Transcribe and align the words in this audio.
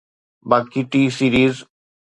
باقي 0.49 0.81
T 0.91 1.03
series 1.17 1.55